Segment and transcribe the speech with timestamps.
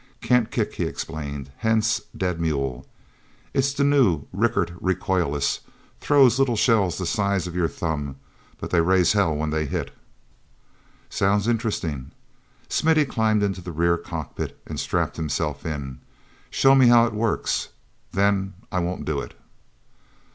[0.19, 2.87] "Can't kick," he explained, "—hence 'dead mule.'
[3.53, 5.59] It's the new Rickert recoilless;
[5.99, 9.91] throws little shells the size of your thumb—but they raise hell when they hit."
[11.11, 12.09] "Sounds interesting."
[12.67, 15.99] Smithy climbed into the rear cockpit and strapped himself in.
[16.49, 17.67] "Show me how it works,
[18.11, 19.37] then I won't do it."